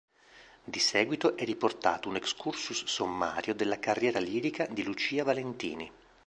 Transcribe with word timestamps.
Di 0.63 0.79
seguito 0.79 1.37
è 1.37 1.45
riportato 1.45 2.09
un 2.09 2.15
excursus 2.15 2.85
sommario 2.85 3.53
della 3.53 3.77
carriera 3.77 4.17
lirica 4.17 4.65
di 4.65 4.81
Lucia 4.81 5.23
Valentini. 5.23 5.91